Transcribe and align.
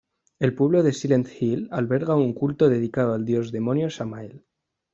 El 0.39 0.55
pueblo 0.55 0.81
de 0.81 0.93
Silent 0.93 1.27
Hill 1.39 1.67
alberga 1.69 2.15
un 2.15 2.33
culto 2.33 2.69
dedicado 2.69 3.13
al 3.13 3.23
dios-demonio 3.23 3.91
Samael. 3.91 4.47